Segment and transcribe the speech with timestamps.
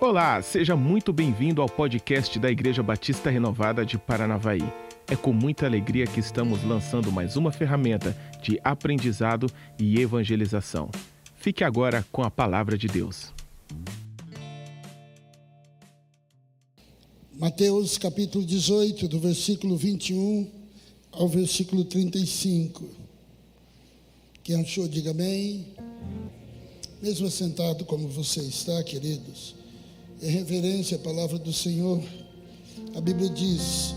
[0.00, 4.60] Olá, seja muito bem-vindo ao podcast da Igreja Batista Renovada de Paranavaí.
[5.06, 9.46] É com muita alegria que estamos lançando mais uma ferramenta de aprendizado
[9.78, 10.90] e evangelização.
[11.36, 13.32] Fique agora com a palavra de Deus.
[17.38, 20.50] Mateus capítulo 18, do versículo 21
[21.12, 22.84] ao versículo 35.
[24.42, 25.68] Quem achou, diga amém.
[27.00, 29.54] Mesmo assentado como você está, queridos,
[30.24, 32.02] em reverência à palavra do Senhor,
[32.94, 33.94] a Bíblia diz: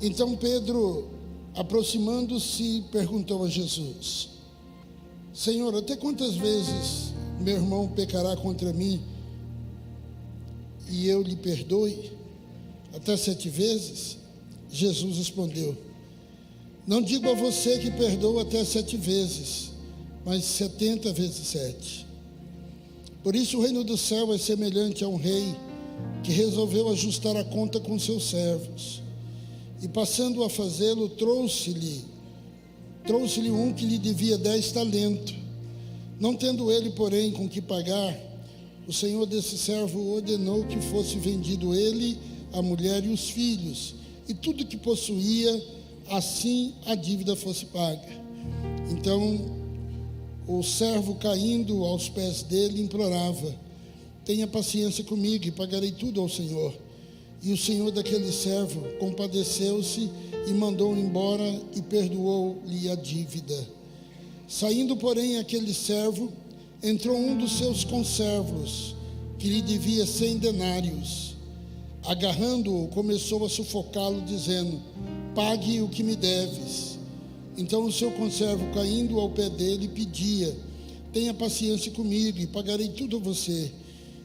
[0.00, 1.10] Então Pedro,
[1.56, 4.30] aproximando-se, perguntou a Jesus:
[5.34, 9.02] Senhor, até quantas vezes meu irmão pecará contra mim
[10.88, 12.12] e eu lhe perdoe?
[12.94, 14.18] Até sete vezes?
[14.70, 15.76] Jesus respondeu:
[16.86, 19.72] Não digo a você que perdoa até sete vezes,
[20.24, 22.11] mas setenta vezes sete.
[23.22, 25.54] Por isso, o reino do céu é semelhante a um rei
[26.22, 29.02] que resolveu ajustar a conta com seus servos.
[29.80, 32.12] E passando a fazê-lo, trouxe-lhe
[33.04, 35.34] trouxe-lhe um que lhe devia dez talentos.
[36.20, 38.16] Não tendo ele, porém, com que pagar,
[38.86, 42.18] o senhor desse servo ordenou que fosse vendido ele,
[42.52, 43.94] a mulher e os filhos,
[44.28, 45.64] e tudo que possuía,
[46.10, 48.22] assim a dívida fosse paga.
[48.90, 49.61] Então
[50.46, 53.54] o servo caindo aos pés dele implorava:
[54.24, 56.74] Tenha paciência comigo e pagarei tudo ao Senhor.
[57.42, 60.08] E o senhor daquele servo compadeceu-se
[60.46, 63.68] e mandou embora e perdoou-lhe a dívida.
[64.46, 66.32] Saindo, porém, aquele servo,
[66.80, 68.94] entrou um dos seus conservos,
[69.40, 71.34] que lhe devia cem denários.
[72.04, 74.80] Agarrando-o, começou a sufocá-lo, dizendo:
[75.34, 76.91] Pague o que me deves.
[77.56, 80.56] Então o seu conservo, caindo ao pé dele, pedia:
[81.12, 83.70] Tenha paciência comigo e pagarei tudo a você.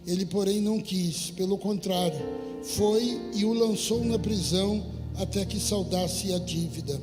[0.06, 2.18] Ele, porém, não quis, pelo contrário,
[2.64, 4.86] foi e o lançou na prisão
[5.18, 7.00] até que saudasse a dívida.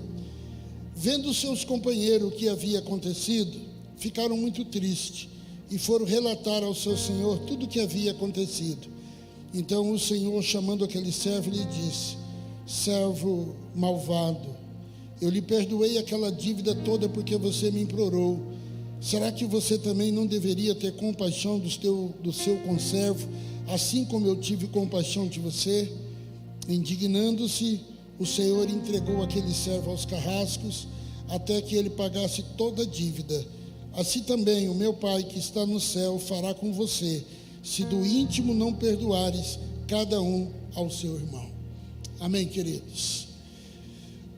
[0.97, 3.59] Vendo seus companheiros o que havia acontecido,
[3.99, 5.29] ficaram muito tristes
[5.71, 8.89] e foram relatar ao seu senhor tudo o que havia acontecido.
[9.53, 12.17] Então o senhor, chamando aquele servo, lhe disse:
[12.67, 14.64] Servo malvado,
[15.25, 18.39] eu lhe perdoei aquela dívida toda porque você me implorou.
[19.01, 23.27] Será que você também não deveria ter compaixão do, teu, do seu conservo,
[23.69, 25.91] assim como eu tive compaixão de você?
[26.69, 27.81] Indignando-se,
[28.19, 30.87] o Senhor entregou aquele servo aos carrascos,
[31.31, 33.47] até que ele pagasse toda a dívida.
[33.95, 37.25] Assim também o meu Pai que está no céu fará com você,
[37.63, 39.59] se do íntimo não perdoares
[39.89, 41.49] cada um ao seu irmão.
[42.21, 43.24] Amém, queridos.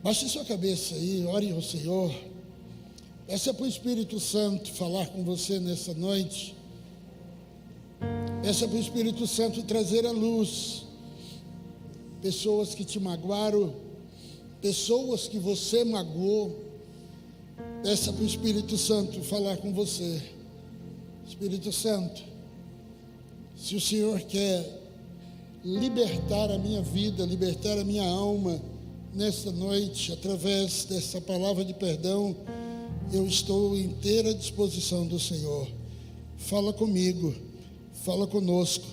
[0.06, 2.14] Baixe sua cabeça aí, ore ao Senhor.
[3.26, 6.54] Peça para o Espírito Santo falar com você nessa noite.
[8.40, 10.84] Peça para o Espírito Santo trazer a luz.
[12.22, 13.74] Pessoas que te magoaram,
[14.62, 16.56] pessoas que você magoou.
[17.82, 20.22] Peça para o Espírito Santo falar com você.
[21.26, 22.22] Espírito Santo,
[23.56, 24.82] se o Senhor quer
[25.64, 28.62] libertar a minha vida, libertar a minha alma,
[29.16, 32.36] nesta noite, através dessa palavra de perdão,
[33.10, 35.66] eu estou inteira disposição do Senhor.
[36.36, 37.34] Fala comigo,
[38.04, 38.84] fala conosco.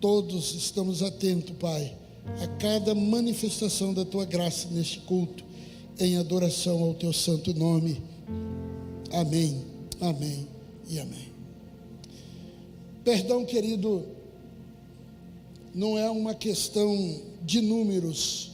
[0.00, 1.92] Todos estamos atentos, Pai,
[2.40, 5.44] a cada manifestação da tua graça neste culto,
[5.98, 8.00] em adoração ao teu santo nome.
[9.10, 9.64] Amém,
[10.00, 10.46] amém
[10.88, 11.28] e amém.
[13.02, 14.06] Perdão, querido,
[15.74, 18.49] não é uma questão de números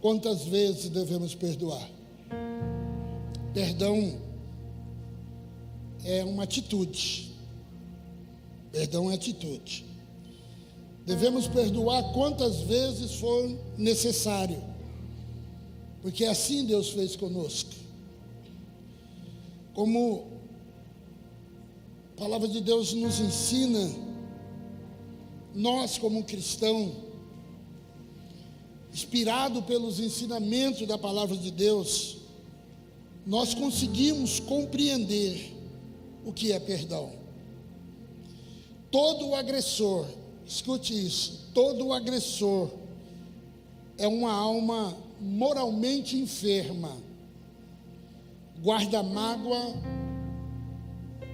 [0.00, 1.88] Quantas vezes devemos perdoar?
[3.52, 4.18] Perdão
[6.04, 7.34] é uma atitude.
[8.72, 9.84] Perdão é atitude.
[11.04, 14.62] Devemos perdoar quantas vezes for necessário,
[16.02, 17.74] porque assim Deus fez conosco.
[19.74, 20.24] Como
[22.14, 23.90] a palavra de Deus nos ensina,
[25.54, 27.09] nós, como cristãos,
[28.92, 32.18] inspirado pelos ensinamentos da palavra de Deus,
[33.26, 35.56] nós conseguimos compreender
[36.24, 37.12] o que é perdão.
[38.90, 40.06] Todo agressor,
[40.44, 42.70] escute isso, todo agressor
[43.96, 46.96] é uma alma moralmente enferma,
[48.62, 49.74] guarda mágoa,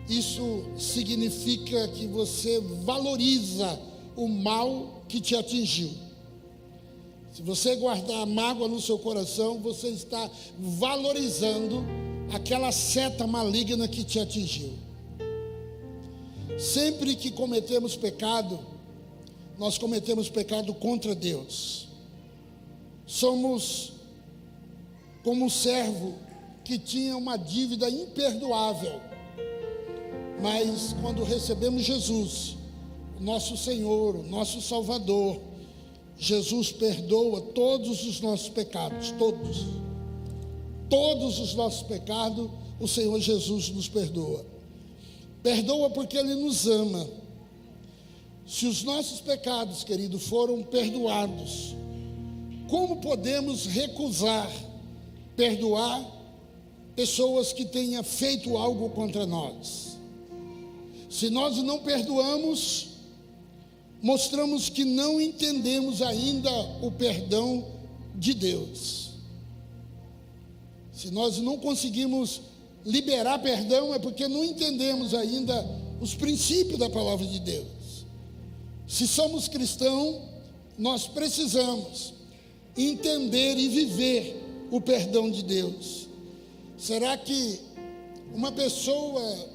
[0.09, 3.81] isso significa que você valoriza
[4.15, 6.06] o mal que te atingiu.
[7.37, 11.85] Se você guardar a mágoa no seu coração, você está valorizando
[12.33, 14.73] aquela seta maligna que te atingiu.
[16.59, 18.59] Sempre que cometemos pecado,
[19.59, 21.89] nós cometemos pecado contra Deus.
[23.07, 23.93] Somos
[25.23, 26.15] como um servo
[26.65, 28.99] que tinha uma dívida imperdoável.
[30.41, 32.57] Mas quando recebemos Jesus,
[33.21, 35.39] nosso Senhor, nosso Salvador,
[36.19, 39.67] Jesus perdoa todos os nossos pecados, todos.
[40.89, 44.45] Todos os nossos pecados, o Senhor Jesus nos perdoa.
[45.43, 47.07] Perdoa porque Ele nos ama.
[48.47, 51.75] Se os nossos pecados, querido, foram perdoados,
[52.69, 54.51] como podemos recusar
[55.37, 56.03] perdoar
[56.95, 59.99] pessoas que tenham feito algo contra nós?
[61.11, 62.96] Se nós não perdoamos,
[64.03, 66.51] mostramos que não entendemos ainda
[66.83, 67.67] o perdão
[68.15, 69.11] de Deus.
[70.93, 72.41] Se nós não conseguimos
[72.85, 75.67] liberar perdão, é porque não entendemos ainda
[76.01, 78.07] os princípios da palavra de Deus.
[78.87, 80.23] Se somos cristãos,
[80.79, 82.15] nós precisamos
[82.77, 86.07] entender e viver o perdão de Deus.
[86.79, 87.61] Será que
[88.33, 89.49] uma pessoa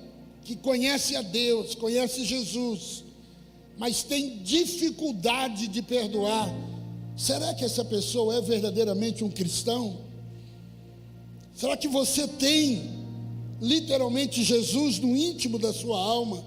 [0.43, 3.03] que conhece a Deus, conhece Jesus,
[3.81, 6.53] mas tem dificuldade de perdoar,
[7.17, 9.97] será que essa pessoa é verdadeiramente um cristão?
[11.55, 12.91] Será que você tem
[13.59, 16.45] literalmente Jesus no íntimo da sua alma?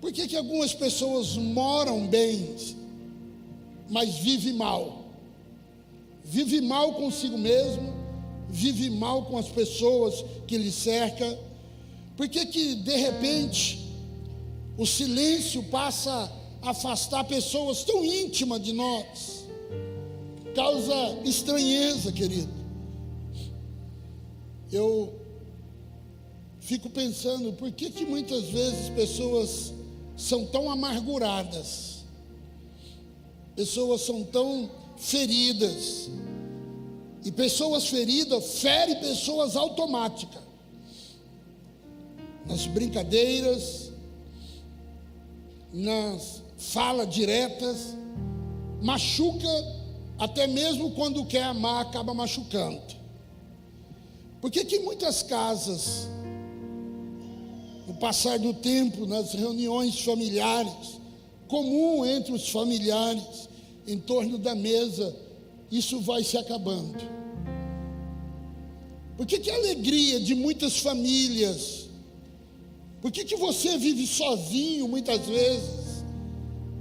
[0.00, 2.54] Por que, que algumas pessoas moram bem,
[3.88, 5.06] mas vivem mal?
[6.24, 7.92] Vive mal consigo mesmo,
[8.48, 11.36] vive mal com as pessoas que lhe cercam.
[12.16, 13.89] Por que, que de repente
[14.76, 16.32] o silêncio passa
[16.62, 19.44] a afastar pessoas tão íntimas de nós?
[20.54, 20.94] Causa
[21.24, 22.52] estranheza, querido.
[24.72, 25.20] Eu
[26.60, 29.72] fico pensando, por que, que muitas vezes pessoas
[30.16, 32.04] são tão amarguradas,
[33.56, 36.10] pessoas são tão feridas,
[37.24, 40.42] e pessoas feridas ferem pessoas automáticas,
[42.46, 43.89] nas brincadeiras,
[45.72, 47.96] nas falas diretas,
[48.82, 49.48] machuca
[50.18, 52.80] até mesmo quando quer amar, acaba machucando.
[54.40, 56.08] Por que muitas casas
[57.90, 61.00] no passar do tempo, nas reuniões familiares,
[61.48, 63.48] comum entre os familiares,
[63.86, 65.14] em torno da mesa,
[65.70, 66.98] isso vai se acabando.
[69.16, 71.89] Por que, que a alegria de muitas famílias?
[73.00, 76.04] Por que, que você vive sozinho muitas vezes?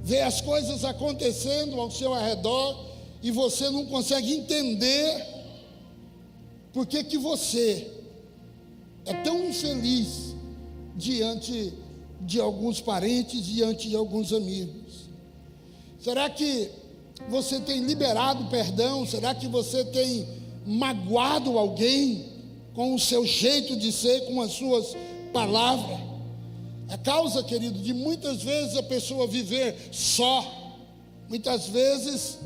[0.03, 2.85] Vê as coisas acontecendo ao seu arredor
[3.21, 5.25] e você não consegue entender
[6.73, 7.87] por que, que você
[9.05, 10.35] é tão infeliz
[10.95, 11.73] diante
[12.21, 15.09] de alguns parentes, diante de alguns amigos?
[15.99, 16.69] Será que
[17.29, 19.05] você tem liberado perdão?
[19.05, 20.27] Será que você tem
[20.65, 22.25] magoado alguém
[22.73, 24.95] com o seu jeito de ser, com as suas
[25.33, 26.08] palavras?
[26.89, 30.77] A causa, querido, de muitas vezes a pessoa viver só,
[31.29, 32.39] muitas vezes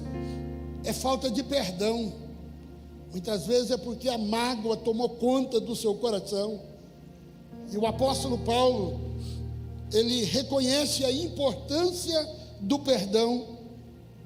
[0.83, 2.13] é falta de perdão,
[3.09, 6.59] muitas vezes é porque a mágoa tomou conta do seu coração.
[7.71, 9.00] E o apóstolo Paulo,
[9.93, 13.59] ele reconhece a importância do perdão.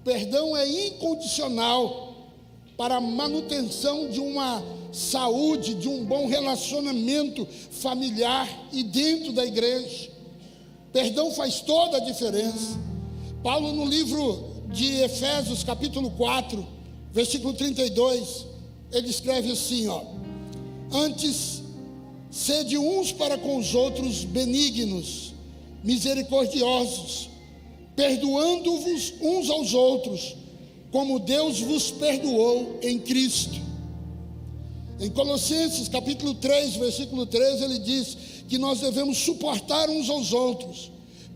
[0.04, 2.07] Perdão é incondicional
[2.78, 10.12] para a manutenção de uma saúde, de um bom relacionamento familiar e dentro da igreja.
[10.94, 12.80] Perdão faz toda a diferença.
[13.44, 16.66] Paulo, no livro de Efésios, capítulo 4,
[17.12, 18.46] versículo 32,
[18.92, 20.04] ele escreve assim: ó,
[20.92, 21.64] Antes
[22.38, 25.34] Sede uns para com os outros benignos,
[25.84, 27.30] misericordiosos,
[27.96, 30.36] perdoando-vos uns aos outros,
[30.92, 33.60] como Deus vos perdoou em Cristo.
[35.00, 38.18] Em Colossenses capítulo 3, versículo 13, ele diz
[38.48, 40.92] que nós devemos suportar uns aos outros,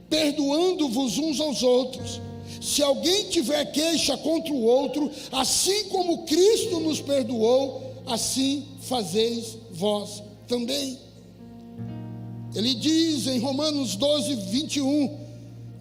[0.09, 2.19] perdoando-vos uns aos outros.
[2.59, 10.23] Se alguém tiver queixa contra o outro, assim como Cristo nos perdoou, assim fazeis vós
[10.47, 10.97] também.
[12.53, 15.17] Ele diz em Romanos 12, 21: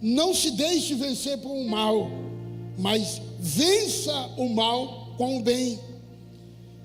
[0.01, 2.09] Não se deixe vencer por um mal,
[2.77, 5.79] mas vença o mal com o bem.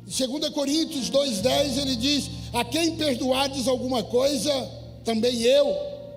[0.06, 4.50] Em 2 Coríntios 2,10 ele diz: A quem perdoardes alguma coisa,
[5.04, 5.68] também eu,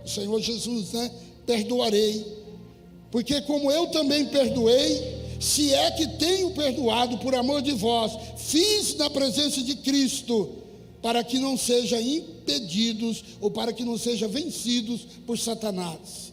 [0.05, 1.12] o Senhor Jesus, né,
[1.46, 2.25] perdoarei.
[3.12, 8.96] Porque como eu também perdoei, se é que tenho perdoado por amor de vós, fiz
[8.96, 10.50] na presença de Cristo
[11.01, 16.29] para que não sejam impedidos ou para que não sejam vencidos por Satanás.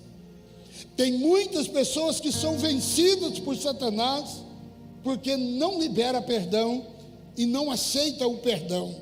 [0.96, 4.42] Tem muitas pessoas que são vencidas por Satanás
[5.02, 6.84] porque não libera perdão
[7.36, 8.94] e não aceita o perdão.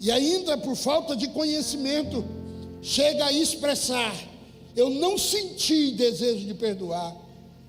[0.00, 2.24] E ainda por falta de conhecimento,
[2.82, 4.14] chega a expressar:
[4.74, 7.16] eu não senti desejo de perdoar.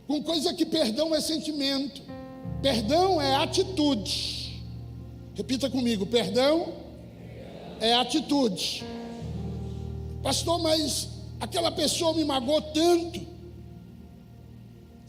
[0.08, 2.02] Com coisa que perdão é sentimento,
[2.62, 4.62] perdão é atitude.
[5.36, 6.74] Repita comigo: perdão
[7.80, 8.84] é atitude.
[10.24, 11.08] Pastor, mas
[11.40, 13.20] aquela pessoa me magoou tanto,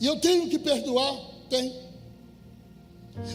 [0.00, 1.16] e eu tenho que perdoar?
[1.50, 1.74] Tem.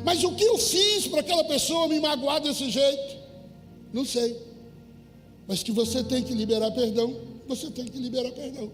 [0.03, 3.17] Mas o que eu fiz para aquela pessoa me magoar desse jeito?
[3.91, 4.39] Não sei.
[5.47, 7.15] Mas que você tem que liberar perdão,
[7.47, 8.71] você tem que liberar perdão.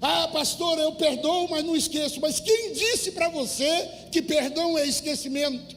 [0.00, 2.20] Ah, pastor, eu perdoo, mas não esqueço.
[2.22, 5.76] Mas quem disse para você que perdão é esquecimento?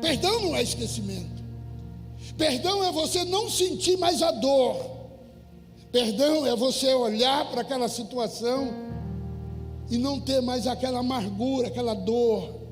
[0.00, 1.33] Perdão não é esquecimento.
[2.36, 4.94] Perdão é você não sentir mais a dor.
[5.92, 8.68] Perdão é você olhar para aquela situação
[9.88, 12.62] e não ter mais aquela amargura, aquela dor.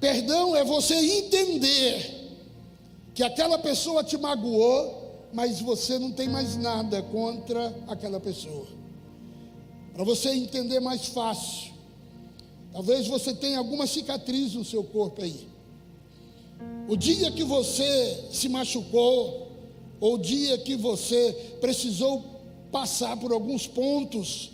[0.00, 2.18] Perdão é você entender
[3.14, 8.66] que aquela pessoa te magoou, mas você não tem mais nada contra aquela pessoa.
[9.92, 11.72] Para você entender mais fácil.
[12.72, 15.49] Talvez você tenha alguma cicatriz no seu corpo aí.
[16.88, 19.50] O dia que você se machucou,
[20.00, 22.24] ou o dia que você precisou
[22.72, 24.50] passar por alguns pontos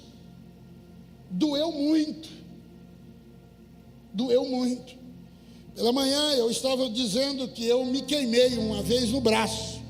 [1.31, 2.29] doeu muito.
[4.13, 4.97] Doeu muito.
[5.75, 9.83] Pela manhã eu estava dizendo que eu me queimei uma vez no braço.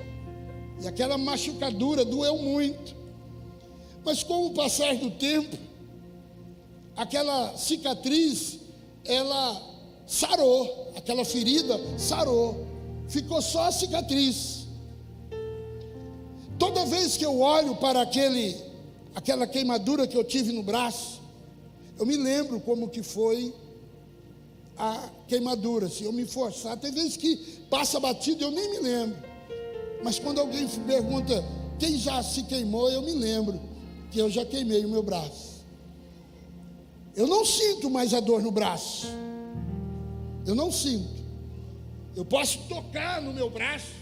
[0.83, 2.95] E aquela machucadura doeu muito.
[4.05, 5.57] Mas com o passar do tempo,
[6.97, 8.59] aquela cicatriz,
[9.05, 9.76] ela
[10.07, 12.67] sarou, aquela ferida sarou.
[13.09, 14.67] Ficou só a cicatriz.
[16.59, 18.57] Toda vez que eu olho para aquele
[19.15, 21.23] aquela queimadura que eu tive no braço,
[21.99, 23.55] eu me lembro como que foi
[24.77, 25.89] a queimadura.
[25.89, 27.37] Se eu me forçar, tem vezes que
[27.71, 29.17] passa batido eu nem me lembro.
[30.05, 31.43] Mas quando alguém pergunta
[31.79, 33.61] quem já se queimou, eu me lembro
[34.11, 35.65] que eu já queimei o meu braço.
[37.15, 39.07] Eu não sinto mais a dor no braço.
[40.47, 41.27] Eu não sinto.
[42.15, 43.93] Eu posso tocar no meu braço,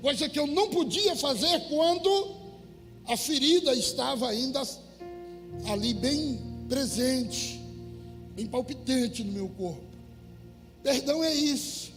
[0.00, 2.34] coisa que eu não podia fazer quando
[3.06, 4.62] a ferida estava ainda
[5.68, 7.60] ali bem presente,
[8.34, 9.84] bem palpitante no meu corpo.
[10.82, 11.92] Perdão é isso.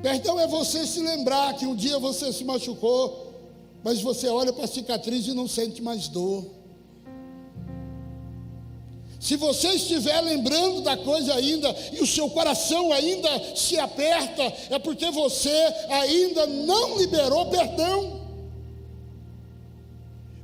[0.00, 3.34] Perdão é você se lembrar que um dia você se machucou,
[3.84, 6.46] mas você olha para a cicatriz e não sente mais dor.
[9.22, 14.80] Se você estiver lembrando da coisa ainda e o seu coração ainda se aperta, é
[14.80, 15.54] porque você
[15.88, 18.20] ainda não liberou perdão.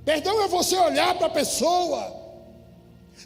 [0.04, 2.16] Perdão é você olhar para a pessoa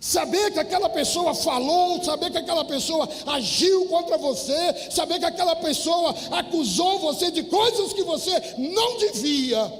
[0.00, 5.54] Saber que aquela pessoa falou, saber que aquela pessoa agiu contra você, saber que aquela
[5.54, 9.70] pessoa acusou você de coisas que você não devia,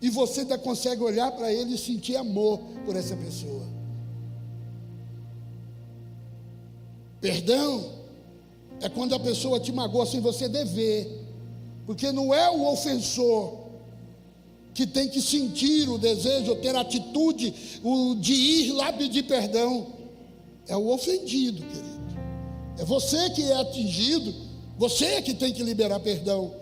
[0.00, 3.77] e você ainda consegue olhar para ele e sentir amor por essa pessoa.
[7.20, 7.98] Perdão
[8.80, 11.24] é quando a pessoa te magoa sem você dever,
[11.86, 13.66] porque não é o ofensor
[14.72, 19.88] que tem que sentir o desejo, ter atitude o, de ir lá pedir perdão.
[20.68, 21.98] É o ofendido, querido.
[22.78, 24.32] É você que é atingido,
[24.76, 26.54] você que tem que liberar perdão.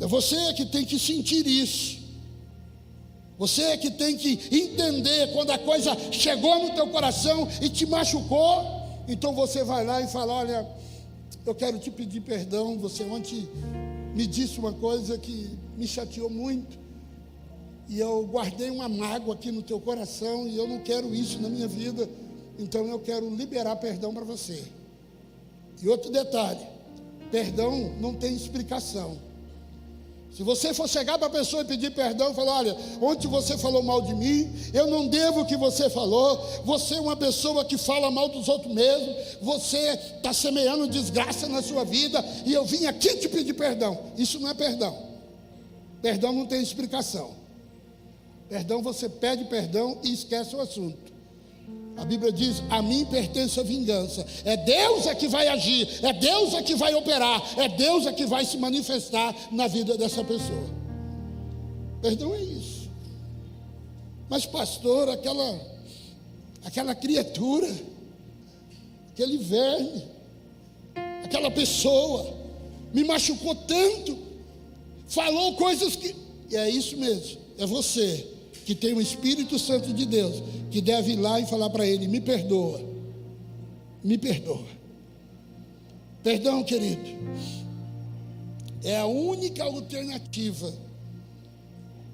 [0.00, 1.97] É você que tem que sentir isso.
[3.38, 8.82] Você que tem que entender quando a coisa chegou no teu coração e te machucou,
[9.06, 10.66] então você vai lá e fala: Olha,
[11.46, 12.76] eu quero te pedir perdão.
[12.78, 13.48] Você ontem
[14.14, 16.76] me disse uma coisa que me chateou muito.
[17.88, 21.48] E eu guardei uma mágoa aqui no teu coração e eu não quero isso na
[21.48, 22.08] minha vida.
[22.58, 24.64] Então eu quero liberar perdão para você.
[25.80, 26.66] E outro detalhe:
[27.30, 29.27] perdão não tem explicação.
[30.32, 33.82] Se você for chegar para a pessoa e pedir perdão, falar: olha, ontem você falou
[33.82, 37.76] mal de mim, eu não devo o que você falou, você é uma pessoa que
[37.76, 39.78] fala mal dos outros mesmo, você
[40.16, 43.98] está semeando desgraça na sua vida, e eu vim aqui te pedir perdão.
[44.16, 44.96] Isso não é perdão.
[46.00, 47.32] Perdão não tem explicação.
[48.48, 51.17] Perdão, você pede perdão e esquece o assunto.
[51.98, 54.24] A Bíblia diz: a mim pertence a vingança.
[54.44, 58.12] É Deus é que vai agir, é Deus é que vai operar, é Deus é
[58.12, 60.70] que vai se manifestar na vida dessa pessoa.
[62.00, 62.88] Perdão é isso.
[64.30, 65.60] Mas, pastor, aquela,
[66.64, 67.68] aquela criatura,
[69.10, 70.04] aquele verme,
[71.24, 72.32] aquela pessoa,
[72.94, 74.16] me machucou tanto,
[75.08, 76.14] falou coisas que.
[76.48, 78.26] E é isso mesmo, é você
[78.64, 82.08] que tem o Espírito Santo de Deus, que deve ir lá e falar para ele:
[82.08, 82.80] me perdoa,
[84.02, 84.66] me perdoa.
[86.22, 87.02] Perdão, querido,
[88.82, 90.72] é a única alternativa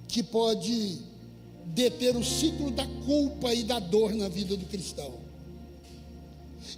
[0.08, 0.98] que pode
[1.66, 5.12] deter o ciclo da culpa e da dor na vida do cristão.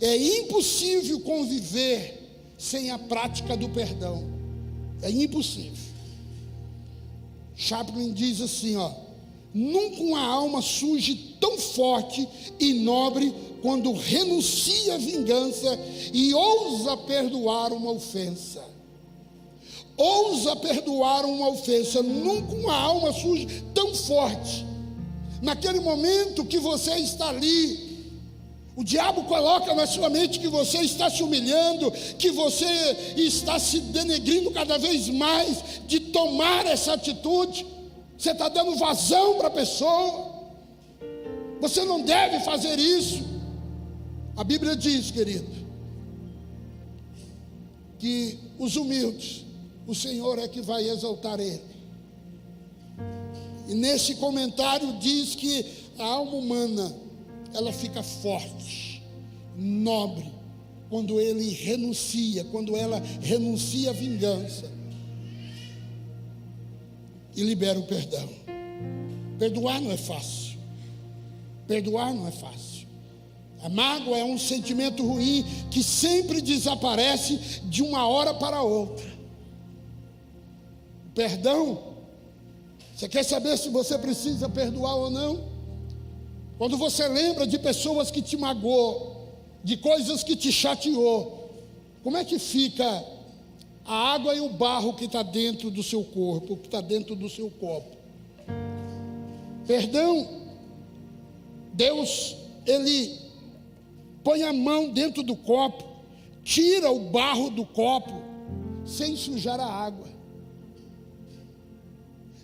[0.01, 2.23] É impossível conviver
[2.59, 4.25] sem a prática do perdão.
[5.03, 5.85] É impossível.
[7.55, 8.93] Chaplin diz assim, ó:
[9.57, 12.29] Nunca uma alma surge tão forte
[12.61, 13.33] e nobre
[13.63, 15.81] quando renuncia à vingança
[16.13, 18.63] e ousa perdoar uma ofensa.
[19.97, 22.03] Ousa perdoar uma ofensa.
[22.03, 24.67] Nunca uma alma surge tão forte.
[25.41, 28.05] Naquele momento que você está ali,
[28.77, 33.81] o diabo coloca na sua mente que você está se humilhando, que você está se
[33.81, 37.65] denegrindo cada vez mais de tomar essa atitude.
[38.19, 40.35] Você está dando vazão para a pessoa.
[41.61, 43.25] Você não deve fazer isso.
[44.37, 45.51] A Bíblia diz, querido,
[47.99, 49.45] que os humildes,
[49.87, 51.63] o Senhor é que vai exaltar ele.
[53.69, 55.65] E nesse comentário diz que
[55.99, 56.95] a alma humana,
[57.55, 59.03] ela fica forte,
[59.57, 60.31] nobre,
[60.89, 64.76] quando ele renuncia, quando ela renuncia à vingança
[67.37, 68.29] e libera o perdão.
[69.39, 70.59] Perdoar não é fácil.
[71.69, 72.87] Perdoar não é fácil.
[73.63, 79.07] A mágoa é um sentimento ruim que sempre desaparece de uma hora para outra.
[81.15, 81.95] Perdão,
[82.95, 85.45] você quer saber se você precisa perdoar ou não?
[86.59, 89.29] Quando você lembra de pessoas que te magoou,
[89.63, 91.51] de coisas que te chateou,
[92.03, 93.05] como é que fica
[93.87, 97.29] a água e o barro que está dentro do seu corpo, que está dentro do
[97.29, 97.97] seu copo.
[99.67, 100.29] Perdão,
[101.73, 103.17] Deus, Ele
[104.25, 105.85] põe a mão dentro do copo,
[106.43, 108.23] tira o barro do copo,
[108.85, 110.07] sem sujar a água.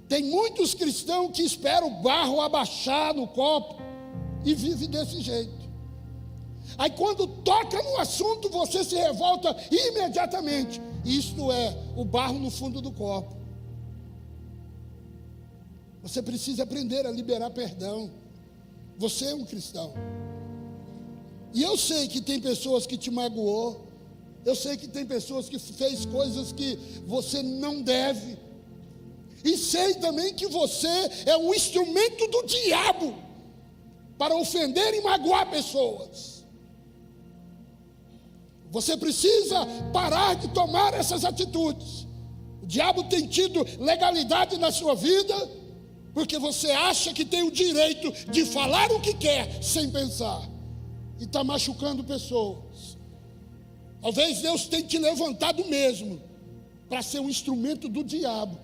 [0.09, 3.83] Tem muitos cristãos que esperam o barro abaixar no copo
[4.45, 5.63] e vive desse jeito.
[6.77, 10.81] Aí quando toca no assunto, você se revolta imediatamente.
[11.05, 13.37] Isto é o barro no fundo do copo.
[16.03, 18.11] Você precisa aprender a liberar perdão.
[18.99, 19.93] Você é um cristão.
[21.55, 23.87] E eu sei que tem pessoas que te magoou.
[24.45, 28.37] Eu sei que tem pessoas que fez coisas que você não deve.
[29.45, 30.89] E sei também que você
[31.27, 33.15] é um instrumento do diabo
[34.17, 36.42] para ofender e magoar pessoas.
[38.73, 42.07] Você precisa parar de tomar essas atitudes.
[42.63, 45.35] O diabo tem tido legalidade na sua vida,
[46.15, 50.49] porque você acha que tem o direito de falar o que quer sem pensar,
[51.21, 52.97] e está machucando pessoas.
[54.01, 56.23] Talvez Deus tenha te levantado mesmo
[56.89, 58.59] para ser um instrumento do diabo.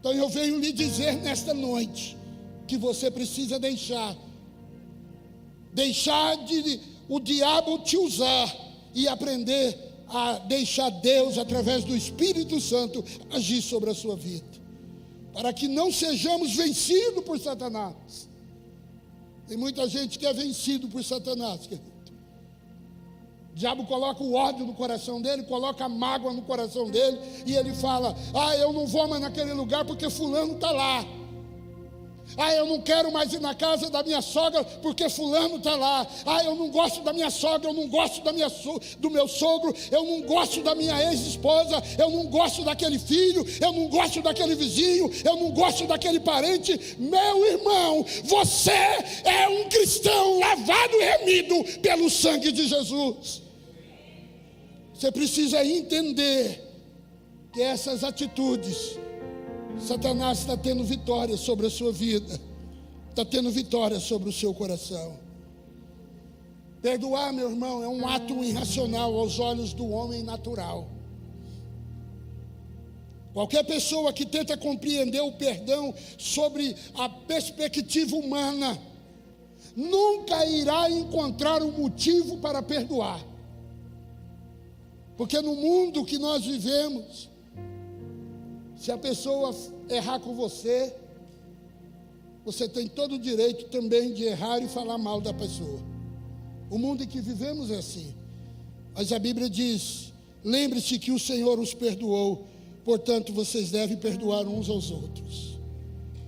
[0.00, 2.16] Então eu venho lhe dizer nesta noite
[2.66, 4.16] que você precisa deixar,
[5.74, 9.76] deixar de o diabo te usar e aprender
[10.08, 14.46] a deixar Deus, através do Espírito Santo, agir sobre a sua vida,
[15.32, 18.28] para que não sejamos vencidos por Satanás.
[19.46, 21.98] Tem muita gente que é vencido por Satanás, querido.
[23.52, 27.56] O diabo coloca o ódio no coração dele, coloca a mágoa no coração dele, e
[27.56, 31.04] ele fala: Ah, eu não vou mais naquele lugar porque Fulano está lá.
[32.36, 36.06] Ah, eu não quero mais ir na casa da minha sogra porque fulano está lá.
[36.26, 39.26] Ah, eu não gosto da minha sogra, eu não gosto da minha so, do meu
[39.26, 44.20] sogro, eu não gosto da minha ex-esposa, eu não gosto daquele filho, eu não gosto
[44.22, 46.96] daquele vizinho, eu não gosto daquele parente.
[46.98, 48.70] Meu irmão, você
[49.24, 53.42] é um cristão lavado e remido pelo sangue de Jesus.
[54.94, 56.64] Você precisa entender
[57.52, 58.98] que essas atitudes
[59.80, 62.38] Satanás está tendo vitória sobre a sua vida,
[63.10, 65.18] está tendo vitória sobre o seu coração.
[66.82, 70.88] Perdoar, meu irmão, é um ato irracional aos olhos do homem natural.
[73.32, 78.78] Qualquer pessoa que tenta compreender o perdão sobre a perspectiva humana,
[79.76, 83.24] nunca irá encontrar um motivo para perdoar.
[85.16, 87.28] Porque no mundo que nós vivemos,
[88.78, 89.54] se a pessoa
[89.88, 90.94] errar com você,
[92.44, 95.80] você tem todo o direito também de errar e falar mal da pessoa.
[96.70, 98.14] O mundo em que vivemos é assim.
[98.94, 100.12] Mas a Bíblia diz
[100.44, 102.46] Lembre-se que o Senhor os perdoou,
[102.84, 105.58] portanto vocês devem perdoar uns aos outros.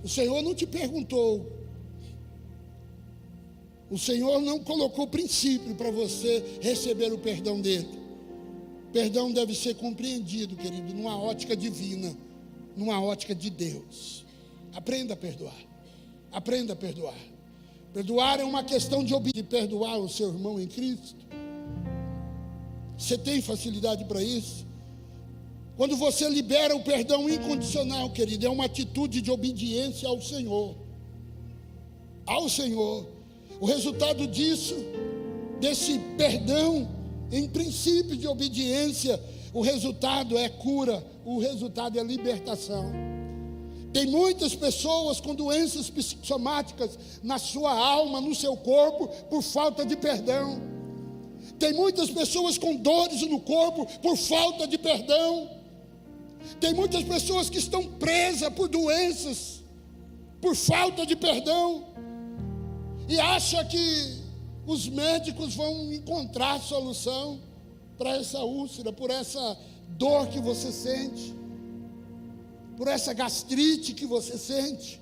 [0.03, 1.49] O Senhor não te perguntou,
[3.89, 7.87] o Senhor não colocou princípio para você receber o perdão dele.
[8.91, 12.15] Perdão deve ser compreendido, querido, numa ótica divina,
[12.81, 14.25] numa ótica de Deus.
[14.73, 15.55] Aprenda a perdoar.
[16.31, 17.17] Aprenda a perdoar.
[17.93, 21.15] Perdoar é uma questão de, de perdoar o seu irmão em Cristo.
[22.97, 24.65] Você tem facilidade para isso?
[25.77, 30.75] Quando você libera o perdão incondicional, querido, é uma atitude de obediência ao Senhor.
[32.25, 33.07] Ao Senhor.
[33.59, 34.75] O resultado disso,
[35.59, 36.89] desse perdão,
[37.31, 39.19] em princípio de obediência,
[39.53, 42.91] o resultado é cura, o resultado é libertação.
[43.91, 49.97] Tem muitas pessoas com doenças psicossomáticas na sua alma, no seu corpo, por falta de
[49.97, 50.61] perdão.
[51.59, 55.49] Tem muitas pessoas com dores no corpo por falta de perdão.
[56.59, 59.61] Tem muitas pessoas que estão presas por doenças,
[60.39, 61.87] por falta de perdão.
[63.09, 64.21] E acha que
[64.65, 67.50] os médicos vão encontrar solução
[68.01, 69.55] para essa úlcera, por essa
[69.89, 71.35] dor que você sente,
[72.75, 74.99] por essa gastrite que você sente.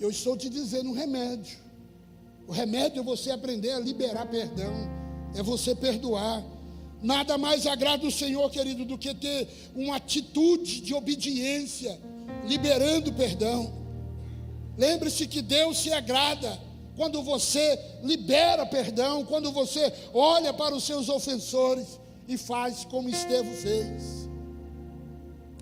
[0.00, 1.56] Eu estou te dizendo um remédio.
[2.48, 4.74] O remédio é você aprender a liberar perdão,
[5.36, 6.44] é você perdoar.
[7.00, 11.96] Nada mais agrada o Senhor, querido, do que ter uma atitude de obediência,
[12.44, 13.72] liberando perdão.
[14.76, 16.58] Lembre-se que Deus se agrada
[16.98, 23.54] quando você libera perdão, quando você olha para os seus ofensores e faz como Estevão
[23.54, 24.28] fez,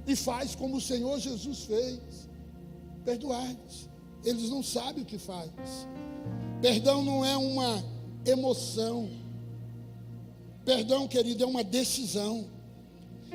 [0.06, 2.00] e faz como o Senhor Jesus fez,
[3.04, 3.86] perdoar-lhes,
[4.24, 5.50] eles não sabem o que faz.
[6.62, 7.84] Perdão não é uma
[8.24, 9.10] emoção,
[10.64, 12.46] perdão, querido, é uma decisão,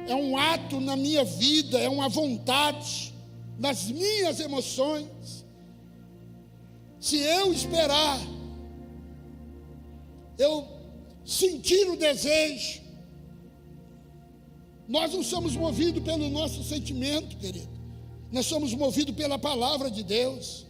[0.08, 3.14] é um ato na minha vida, é uma vontade,
[3.60, 5.46] nas minhas emoções
[7.02, 8.20] se eu esperar,
[10.38, 10.68] eu
[11.26, 12.80] sentir o desejo,
[14.88, 17.82] nós não somos movidos pelo nosso sentimento, querido.
[18.32, 20.68] Nós somos movidos pela palavra de Deus.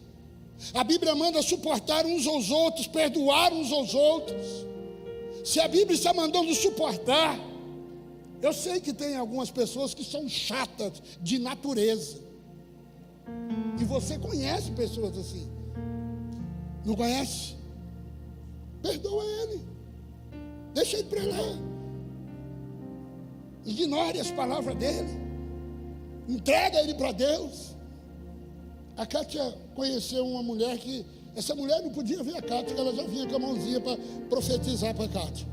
[0.73, 4.45] A Bíblia manda suportar uns aos outros, perdoar uns aos outros.
[5.43, 7.37] Se a Bíblia está mandando suportar,
[8.41, 12.21] eu sei que tem algumas pessoas que são chatas de natureza.
[13.81, 15.60] E você conhece pessoas assim.
[16.85, 17.55] Não conhece?
[18.81, 19.61] Perdoa ele.
[20.73, 21.71] Deixa ele para lá.
[23.65, 25.09] Ignore as palavras dele.
[26.27, 27.75] Entrega ele para Deus.
[28.97, 31.05] A Kátia conheceu uma mulher que.
[31.33, 33.95] Essa mulher não podia ver a Kátia, ela já vinha com a mãozinha para
[34.29, 35.47] profetizar para a Kátia.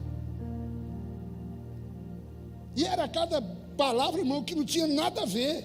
[2.74, 3.40] E era cada
[3.76, 5.64] palavra, irmão, que não tinha nada a ver.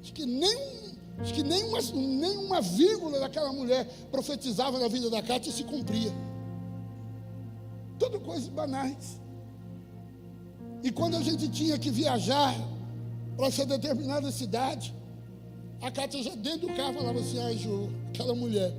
[0.00, 0.79] Acho que nem
[1.22, 5.52] Diz que nem uma, nem uma vírgula daquela mulher profetizava na vida da Cátia e
[5.52, 6.12] se cumpria.
[7.98, 9.20] Tudo coisas banais.
[10.82, 12.54] E quando a gente tinha que viajar
[13.36, 14.94] para essa determinada cidade,
[15.82, 18.72] a Cátia já dentro do carro falava assim, ai Ju, aquela mulher,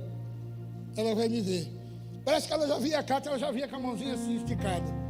[0.96, 1.68] ela vai me ver.
[2.24, 5.02] Parece que ela já via a Cátia, ela já via com a mãozinha assim esticada.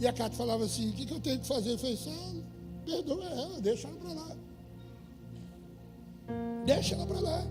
[0.00, 1.72] E a Cátia falava assim, o que, que eu tenho que fazer?
[1.72, 2.34] Eu falei, ah,
[2.84, 4.36] perdoa ela, deixa ela para lá.
[6.64, 7.46] Deixa ela para lá.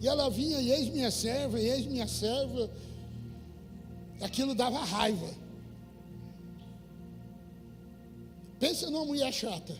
[0.00, 2.70] E ela vinha, e eis minha serva, e eis minha serva.
[4.20, 5.28] Aquilo dava raiva.
[8.58, 9.74] Pensa numa mulher chata.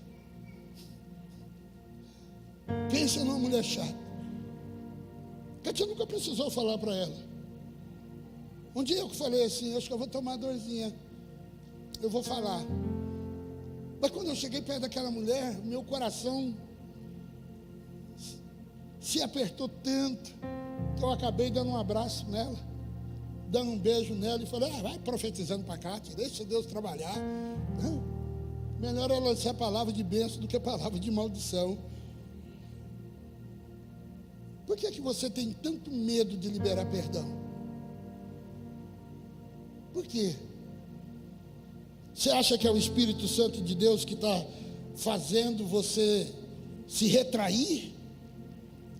[2.90, 3.98] Pensa numa mulher chata.
[5.62, 7.16] Katia nunca precisou falar para ela.
[8.74, 10.94] Um dia eu falei assim, acho que eu vou tomar dorzinha.
[12.02, 12.62] Eu vou falar.
[14.00, 16.56] Mas quando eu cheguei perto daquela mulher, meu coração
[19.00, 20.30] se apertou tanto
[20.96, 22.58] que eu acabei dando um abraço nela,
[23.48, 27.16] dando um beijo nela e falei: ah, vai profetizando para cá, deixa Deus trabalhar.
[27.82, 28.02] Não,
[28.78, 31.78] melhor ela ser a palavra de bênção do que a palavra de maldição.
[34.66, 37.26] Por que, é que você tem tanto medo de liberar perdão?
[39.92, 40.36] Por quê?
[42.14, 44.46] Você acha que é o Espírito Santo de Deus que está
[44.94, 46.32] fazendo você
[46.86, 47.99] se retrair?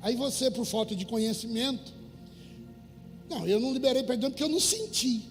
[0.03, 1.93] Aí você, por falta de conhecimento,
[3.29, 5.23] não, eu não liberei perdão porque eu não senti.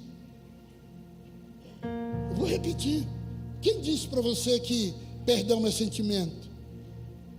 [2.30, 3.06] Eu vou repetir.
[3.62, 4.94] Quem disse para você que
[5.26, 6.50] perdão é sentimento?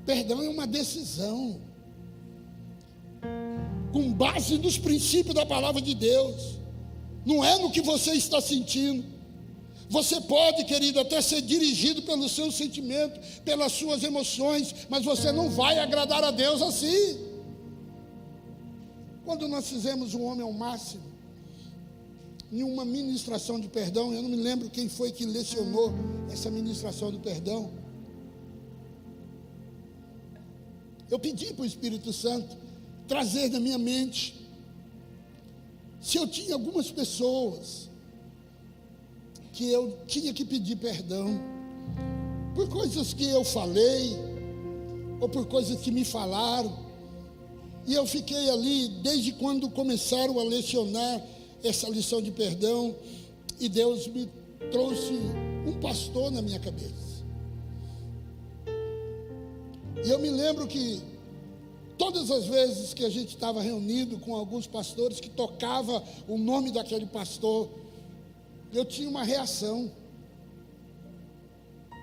[0.04, 1.60] Perdão é uma decisão.
[3.92, 6.58] Com base nos princípios da palavra de Deus.
[7.24, 9.19] não é no que você está sentindo.
[9.90, 15.50] Você pode, querido, até ser dirigido pelo seu sentimento, pelas suas emoções, mas você não
[15.50, 17.18] vai agradar a Deus assim.
[19.24, 21.02] Quando nós fizemos um homem ao máximo,
[22.52, 25.92] em uma ministração de perdão, eu não me lembro quem foi que lecionou
[26.30, 27.72] essa ministração do perdão.
[31.10, 32.56] Eu pedi para o Espírito Santo
[33.08, 34.48] trazer na minha mente
[36.00, 37.89] se eu tinha algumas pessoas
[39.60, 41.38] que eu tinha que pedir perdão
[42.54, 44.16] por coisas que eu falei
[45.20, 46.74] ou por coisas que me falaram.
[47.86, 51.22] E eu fiquei ali desde quando começaram a lecionar
[51.62, 52.96] essa lição de perdão
[53.60, 54.30] e Deus me
[54.72, 55.12] trouxe
[55.66, 57.22] um pastor na minha cabeça.
[60.02, 61.02] E eu me lembro que
[61.98, 66.72] todas as vezes que a gente estava reunido com alguns pastores que tocava o nome
[66.72, 67.68] daquele pastor,
[68.78, 69.90] eu tinha uma reação.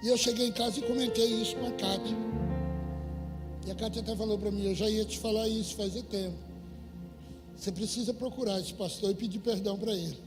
[0.03, 2.17] E eu cheguei em casa e comentei isso com a Cátia.
[3.65, 6.37] E a Cátia até falou para mim, eu já ia te falar isso fazia tempo.
[7.55, 10.17] Você precisa procurar esse pastor e pedir perdão para ele.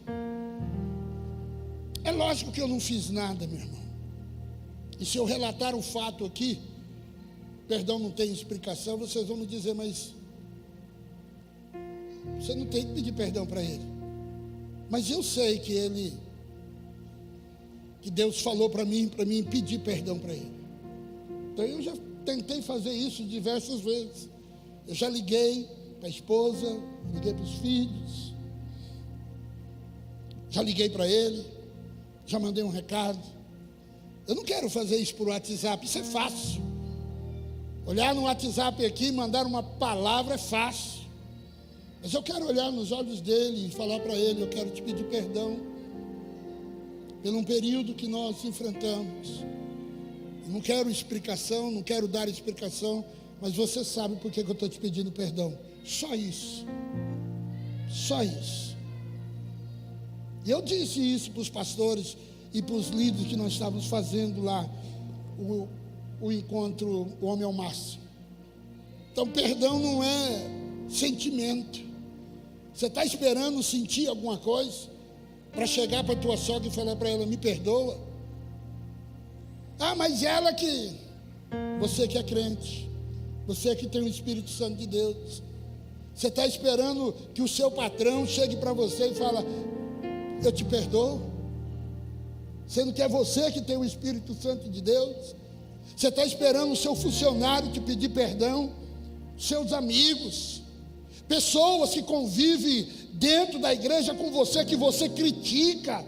[2.03, 3.81] É lógico que eu não fiz nada, meu irmão.
[4.98, 6.61] E se eu relatar o fato aqui,
[7.68, 10.12] perdão não tem explicação, vocês vão me dizer, mas
[12.38, 13.85] você não tem que pedir perdão para ele.
[14.90, 16.12] Mas eu sei que ele,
[18.00, 20.52] que Deus falou para mim, para mim pedir perdão para ele.
[21.52, 21.92] Então eu já
[22.24, 24.28] tentei fazer isso diversas vezes.
[24.88, 26.80] Eu já liguei para a esposa,
[27.12, 28.34] liguei para os filhos,
[30.48, 31.44] já liguei para ele,
[32.26, 33.20] já mandei um recado.
[34.26, 36.62] Eu não quero fazer isso por WhatsApp, isso é fácil.
[37.86, 41.00] Olhar no WhatsApp aqui e mandar uma palavra é fácil.
[42.02, 45.04] Mas eu quero olhar nos olhos dele e falar para ele: eu quero te pedir
[45.04, 45.69] perdão
[47.22, 49.44] pelo um período que nós enfrentamos.
[50.48, 53.04] Não quero explicação, não quero dar explicação,
[53.40, 55.56] mas você sabe por que eu estou te pedindo perdão.
[55.85, 56.66] Só isso.
[57.88, 58.76] Só isso.
[60.44, 62.16] E eu disse isso para os pastores
[62.52, 64.68] e para os líderes que nós estávamos fazendo lá.
[65.38, 65.68] O,
[66.20, 68.02] o encontro, o homem ao máximo.
[69.12, 71.80] Então, perdão não é sentimento.
[72.74, 74.88] Você está esperando sentir alguma coisa
[75.52, 77.98] para chegar para tua sogra e falar para ela: me perdoa.
[79.78, 80.92] Ah, mas ela que.
[81.80, 82.88] Você que é crente,
[83.46, 85.42] você que tem o Espírito Santo de Deus.
[86.14, 89.44] Você está esperando que o seu patrão chegue para você e fala:
[90.42, 91.20] Eu te perdoo.
[92.66, 95.34] Sendo que é você que tem o Espírito Santo de Deus.
[95.96, 98.72] Você está esperando o seu funcionário te pedir perdão,
[99.36, 100.62] seus amigos,
[101.31, 106.05] pessoas que convivem dentro da igreja com você, que você critica.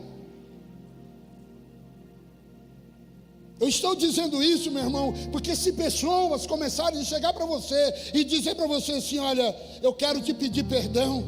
[3.61, 8.25] Eu estou dizendo isso, meu irmão, porque se pessoas começarem a chegar para você e
[8.25, 11.23] dizer para você assim: olha, eu quero te pedir perdão,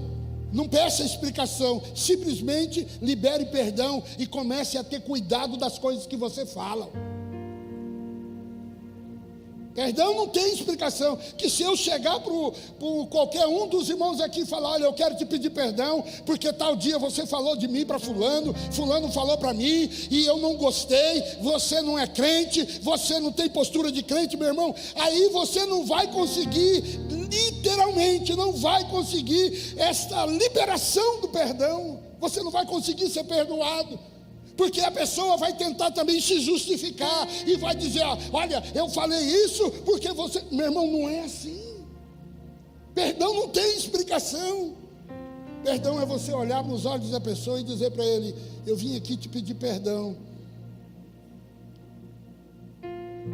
[0.52, 6.44] não peça explicação, simplesmente libere perdão e comece a ter cuidado das coisas que você
[6.44, 6.90] fala.
[9.74, 11.18] Perdão não tem explicação.
[11.36, 12.32] Que se eu chegar para
[13.10, 16.76] qualquer um dos irmãos aqui e falar: Olha, eu quero te pedir perdão, porque tal
[16.76, 21.22] dia você falou de mim para Fulano, Fulano falou para mim e eu não gostei.
[21.42, 24.74] Você não é crente, você não tem postura de crente, meu irmão.
[24.94, 32.00] Aí você não vai conseguir, literalmente, não vai conseguir esta liberação do perdão.
[32.20, 33.98] Você não vai conseguir ser perdoado.
[34.56, 39.70] Porque a pessoa vai tentar também se justificar e vai dizer: olha, eu falei isso
[39.84, 40.42] porque você.
[40.50, 41.84] Meu irmão, não é assim.
[42.94, 44.74] Perdão não tem explicação.
[45.64, 48.34] Perdão é você olhar nos olhos da pessoa e dizer para ele:
[48.66, 50.16] Eu vim aqui te pedir perdão.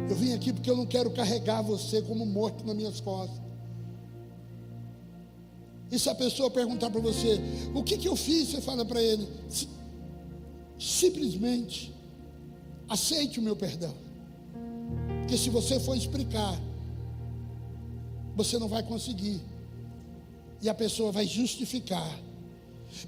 [0.09, 3.39] Eu vim aqui porque eu não quero carregar você como morto nas minhas costas.
[5.91, 7.39] E se a pessoa perguntar para você:
[7.75, 8.49] O que, que eu fiz?
[8.49, 9.27] Você fala para ele:
[10.81, 11.93] simplesmente
[12.89, 13.93] aceite o meu perdão.
[15.19, 16.59] Porque se você for explicar,
[18.35, 19.39] você não vai conseguir.
[20.59, 22.19] E a pessoa vai justificar.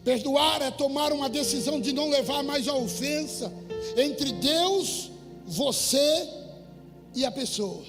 [0.04, 3.52] Perdoar é tomar uma decisão de não levar mais a ofensa
[3.98, 5.12] entre Deus,
[5.46, 6.30] você
[7.16, 7.84] e a pessoa.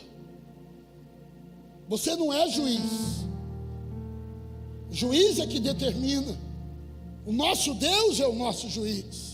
[1.89, 3.25] Você não é juiz.
[4.91, 6.39] Juiz é que determina.
[7.27, 9.34] O nosso Deus é o nosso juiz.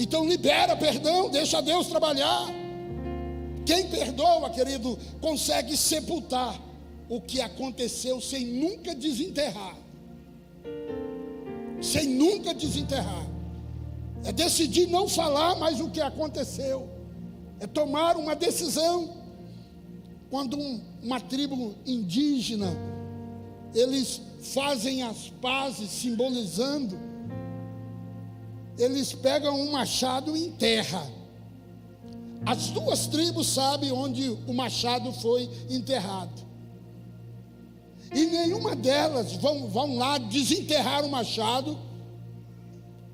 [0.00, 2.46] Então libera perdão, deixa Deus trabalhar.
[3.66, 6.58] Quem perdoa, querido, consegue sepultar
[7.06, 9.76] o que aconteceu sem nunca desenterrar.
[11.82, 13.26] sem nunca desenterrar.
[14.24, 16.88] É decidir não falar mais o que aconteceu.
[17.58, 19.16] É tomar uma decisão.
[20.30, 22.74] Quando um, uma tribo indígena,
[23.74, 26.98] eles fazem as pazes simbolizando,
[28.82, 31.20] eles pegam um machado e enterram.
[32.46, 36.48] As duas tribos sabem onde o machado foi enterrado.
[38.14, 41.78] E nenhuma delas vão, vão lá desenterrar o machado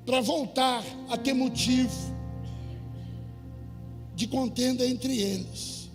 [0.05, 2.15] para voltar a ter motivo
[4.15, 5.89] de contenda entre eles.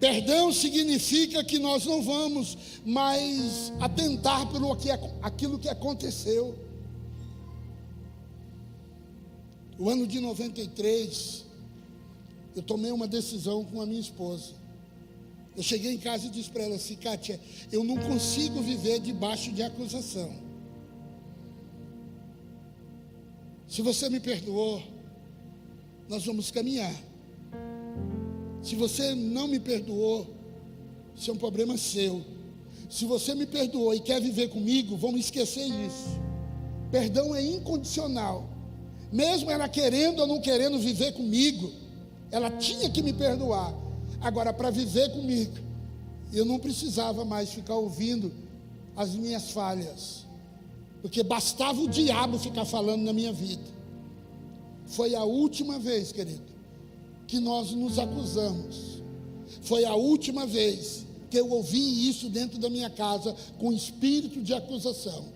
[0.00, 4.90] Perdão significa que nós não vamos mais atentar pelo que,
[5.22, 6.58] aquilo que aconteceu.
[9.78, 11.44] O ano de 93,
[12.54, 14.54] eu tomei uma decisão com a minha esposa.
[15.56, 19.52] Eu cheguei em casa e disse para ela assim, Kátia, eu não consigo viver debaixo
[19.52, 20.32] de acusação.
[23.66, 24.82] Se você me perdoou,
[26.08, 26.94] nós vamos caminhar.
[28.62, 30.26] Se você não me perdoou,
[31.16, 32.24] isso é um problema seu.
[32.88, 36.20] Se você me perdoou e quer viver comigo, vamos esquecer isso.
[36.90, 38.53] Perdão é incondicional.
[39.14, 41.70] Mesmo ela querendo ou não querendo viver comigo,
[42.32, 43.72] ela tinha que me perdoar.
[44.20, 45.56] Agora, para viver comigo,
[46.32, 48.32] eu não precisava mais ficar ouvindo
[48.96, 50.26] as minhas falhas,
[51.00, 53.62] porque bastava o diabo ficar falando na minha vida.
[54.84, 56.42] Foi a última vez, querido,
[57.28, 59.00] que nós nos acusamos.
[59.62, 64.52] Foi a última vez que eu ouvi isso dentro da minha casa com espírito de
[64.52, 65.33] acusação.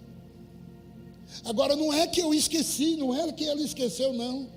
[1.45, 4.49] Agora não é que eu esqueci, não é que ela esqueceu, não.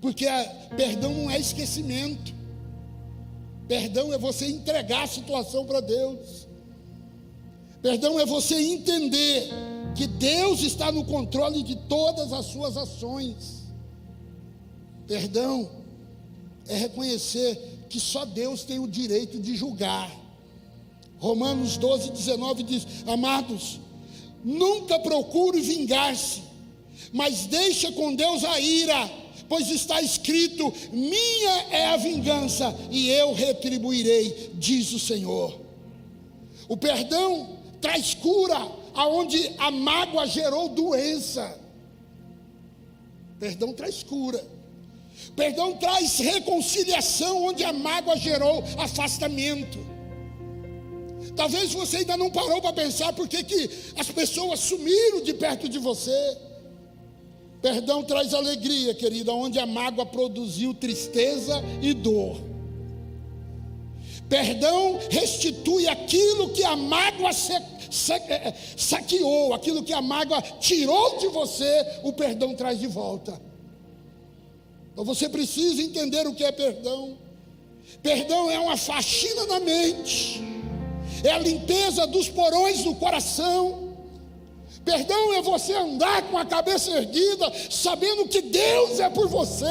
[0.00, 0.44] Porque a,
[0.76, 2.34] perdão não é esquecimento.
[3.66, 6.46] Perdão é você entregar a situação para Deus.
[7.80, 9.48] Perdão é você entender
[9.94, 13.64] que Deus está no controle de todas as suas ações.
[15.06, 15.70] Perdão
[16.68, 20.10] é reconhecer que só Deus tem o direito de julgar.
[21.18, 23.80] Romanos 12, 19 diz: Amados,
[24.44, 26.42] nunca procure vingar-se,
[27.12, 29.10] mas deixa com Deus a ira,
[29.48, 35.58] pois está escrito: Minha é a vingança e eu retribuirei, diz o Senhor.
[36.68, 38.56] O perdão traz cura
[38.94, 41.60] aonde a mágoa gerou doença.
[43.38, 44.44] Perdão traz cura.
[45.36, 49.93] Perdão traz reconciliação onde a mágoa gerou afastamento.
[51.36, 55.78] Talvez você ainda não parou para pensar porque que as pessoas sumiram de perto de
[55.78, 56.36] você.
[57.60, 62.38] Perdão traz alegria, querida, onde a mágoa produziu tristeza e dor.
[64.28, 72.00] Perdão restitui aquilo que a mágoa eh, saqueou, aquilo que a mágoa tirou de você,
[72.02, 73.40] o perdão traz de volta.
[74.92, 77.18] Então você precisa entender o que é perdão.
[78.02, 80.42] Perdão é uma faxina na mente,
[81.22, 83.94] é a limpeza dos porões do coração.
[84.84, 89.64] Perdão é você andar com a cabeça erguida, sabendo que Deus é por você.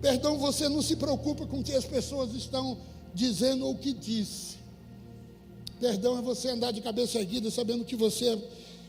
[0.00, 2.78] Perdão, você não se preocupa com o que as pessoas estão
[3.14, 4.56] dizendo ou o que disse.
[5.80, 8.38] Perdão é você andar de cabeça erguida, sabendo que você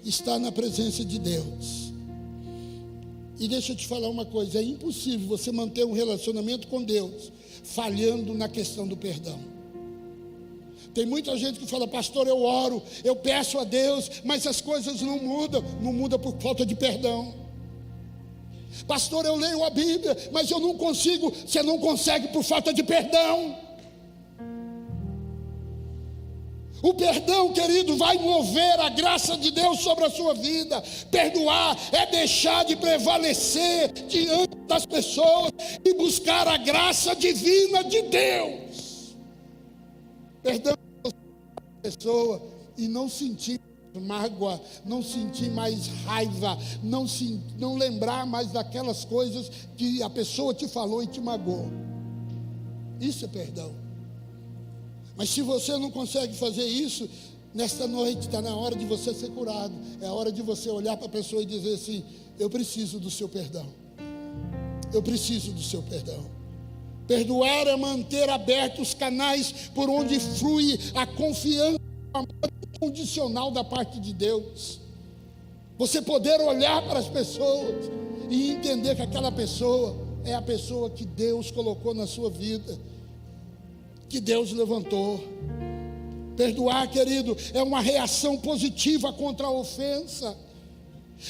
[0.03, 1.91] está na presença de Deus.
[3.39, 7.31] E deixa eu te falar uma coisa: é impossível você manter um relacionamento com Deus
[7.63, 9.39] falhando na questão do perdão.
[10.93, 15.01] Tem muita gente que fala, pastor, eu oro, eu peço a Deus, mas as coisas
[15.01, 17.33] não mudam, não muda por falta de perdão.
[18.87, 22.83] Pastor, eu leio a Bíblia, mas eu não consigo, você não consegue por falta de
[22.83, 23.57] perdão.
[26.83, 30.83] O perdão, querido, vai mover a graça de Deus sobre a sua vida.
[31.09, 35.51] Perdoar é deixar de prevalecer diante das pessoas
[35.83, 39.15] e buscar a graça divina de Deus.
[40.43, 40.82] Perdão
[41.83, 42.41] pessoa
[42.77, 43.59] e não sentir
[43.99, 50.53] mágoa, não sentir mais raiva, não, se, não lembrar mais daquelas coisas que a pessoa
[50.53, 51.69] te falou e te magoou.
[52.99, 53.71] Isso é perdão.
[55.15, 57.07] Mas se você não consegue fazer isso,
[57.53, 59.73] nesta noite está na hora de você ser curado.
[60.01, 62.03] É a hora de você olhar para a pessoa e dizer assim:
[62.39, 63.67] Eu preciso do seu perdão.
[64.91, 66.42] Eu preciso do seu perdão.
[67.07, 71.79] Perdoar é manter abertos os canais por onde flui a confiança
[72.75, 74.79] incondicional da parte de Deus.
[75.77, 77.91] Você poder olhar para as pessoas
[78.29, 82.77] e entender que aquela pessoa é a pessoa que Deus colocou na sua vida
[84.13, 85.19] que Deus levantou.
[86.37, 90.37] Perdoar, querido, é uma reação positiva contra a ofensa.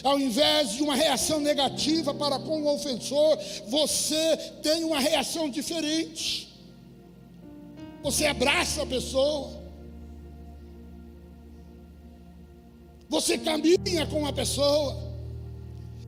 [0.04, 6.52] Ao invés de uma reação negativa para com o ofensor, você tem uma reação diferente.
[8.02, 9.64] Você abraça a pessoa.
[13.08, 14.98] Você caminha com a pessoa.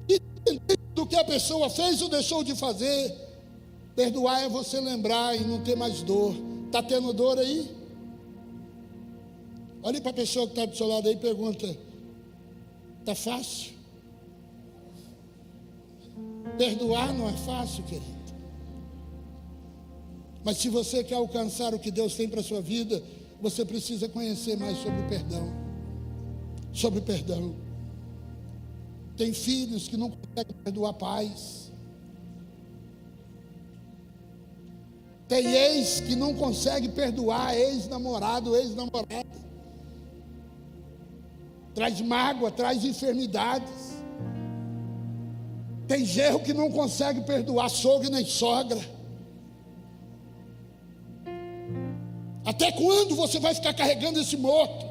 [0.09, 3.13] Independente do que a pessoa fez ou deixou de fazer,
[3.95, 6.35] perdoar é você lembrar e não ter mais dor.
[6.65, 7.69] Está tendo dor aí?
[9.83, 11.77] Olhe para a pessoa que está do seu lado aí e pergunta:
[13.05, 13.73] está fácil?
[16.57, 18.15] Perdoar não é fácil, querido.
[20.43, 23.01] Mas se você quer alcançar o que Deus tem para a sua vida,
[23.41, 25.53] você precisa conhecer mais sobre o perdão.
[26.73, 27.55] Sobre o perdão.
[29.17, 31.71] Tem filhos que não conseguem perdoar pais.
[35.27, 39.44] Tem ex que não consegue perdoar ex-namorado, ex-namorada.
[41.75, 43.95] Traz mágoa, traz enfermidades.
[45.87, 48.79] Tem gerro que não consegue perdoar sogro nem sogra.
[52.45, 54.85] Até quando você vai ficar carregando esse morto?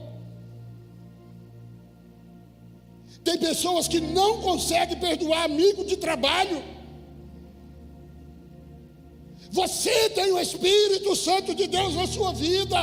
[3.24, 6.62] Tem pessoas que não conseguem perdoar amigo de trabalho.
[9.51, 12.76] Você tem o Espírito Santo de Deus na sua vida.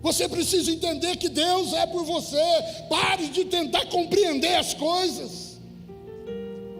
[0.00, 2.42] Você precisa entender que Deus é por você.
[2.88, 5.58] Pare de tentar compreender as coisas.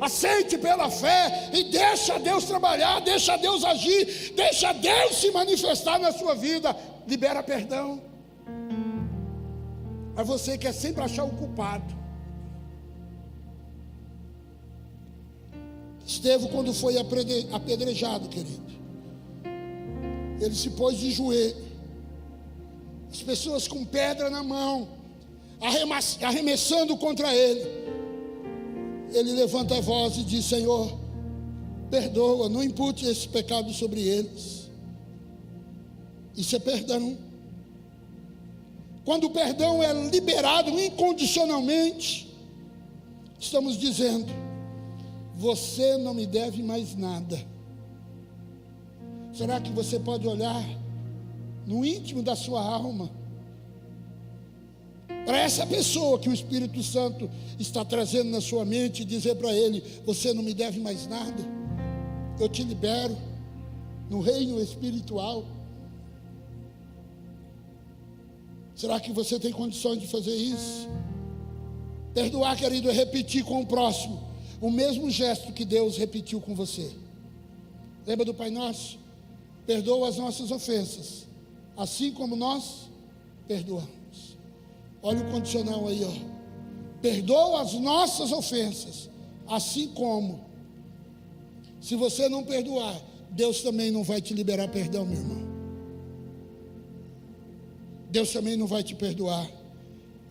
[0.01, 6.12] Aceite pela fé e deixa Deus trabalhar, deixa Deus agir, deixa Deus se manifestar na
[6.12, 6.77] sua vida.
[7.09, 8.03] Libera perdão.
[10.14, 11.97] Mas você quer sempre achar o culpado.
[16.07, 18.62] Estevão, quando foi apedrejado, querido,
[20.41, 21.66] ele se pôs de joelho.
[23.17, 24.89] As pessoas com pedra na mão,
[26.23, 27.87] arremessando contra ele
[29.12, 30.93] ele levanta a voz e diz: Senhor,
[31.91, 34.71] perdoa, não impute esse pecado sobre eles.
[36.37, 37.17] Isso é perdão.
[39.05, 42.35] Quando o perdão é liberado incondicionalmente,
[43.39, 44.33] estamos dizendo:
[45.37, 47.39] Você não me deve mais nada.
[49.33, 50.64] Será que você pode olhar
[51.67, 53.11] no íntimo da sua alma?
[55.27, 59.83] para essa pessoa que o Espírito Santo está trazendo na sua mente dizer para ele:
[60.07, 61.43] Você não me deve mais nada,
[62.39, 63.19] eu te libero
[64.09, 65.45] no reino espiritual.
[68.77, 70.89] Será que você tem condições de fazer isso?
[72.14, 74.23] Perdoar, querido, é repetir com o próximo
[74.61, 76.91] o mesmo gesto que Deus repetiu com você.
[78.07, 78.99] Lembra do Pai Nosso?
[79.67, 81.26] Perdoa as nossas ofensas,
[81.77, 82.89] assim como nós
[83.47, 84.37] perdoamos.
[85.03, 86.37] Olha o condicional aí, ó.
[87.01, 89.11] Perdoa as nossas ofensas,
[89.47, 90.41] assim como,
[91.81, 93.01] se você não perdoar,
[93.31, 95.47] Deus também não vai te liberar perdão, meu irmão.
[98.11, 99.49] Deus também não vai te perdoar.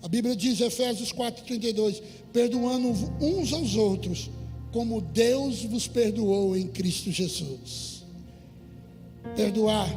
[0.01, 2.01] A Bíblia diz, Efésios 4,32:
[2.33, 2.89] perdoando
[3.21, 4.29] uns aos outros,
[4.71, 8.03] como Deus vos perdoou em Cristo Jesus.
[9.35, 9.87] Perdoar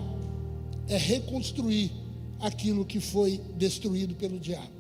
[0.89, 1.91] é reconstruir
[2.41, 4.79] aquilo que foi destruído pelo diabo.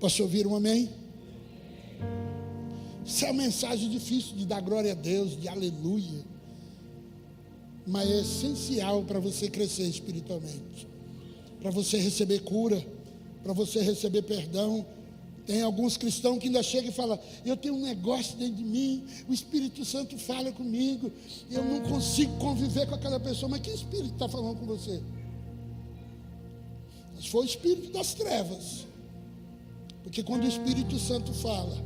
[0.00, 0.88] Posso ouvir um amém?
[3.04, 6.24] Isso é uma mensagem difícil de dar glória a Deus, de aleluia.
[7.86, 10.88] Mas é essencial para você crescer espiritualmente.
[11.60, 12.84] Para você receber cura,
[13.42, 14.84] para você receber perdão.
[15.46, 19.04] Tem alguns cristãos que ainda chegam e falam: Eu tenho um negócio dentro de mim,
[19.28, 21.10] o Espírito Santo fala comigo,
[21.50, 23.48] eu não consigo conviver com aquela pessoa.
[23.48, 25.00] Mas que Espírito está falando com você?
[27.14, 28.86] Mas foi o espírito das trevas.
[30.02, 31.76] Porque quando o Espírito Santo fala,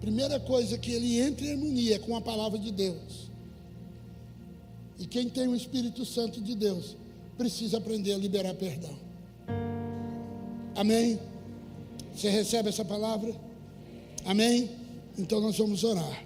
[0.00, 3.30] primeira coisa que ele entra em harmonia com a palavra de Deus.
[4.98, 6.96] E quem tem o Espírito Santo de Deus
[7.38, 8.96] precisa aprender a liberar perdão.
[10.74, 11.18] Amém?
[12.16, 13.30] Você recebe essa palavra?
[14.24, 14.70] Amém?
[15.18, 16.25] Então nós vamos orar.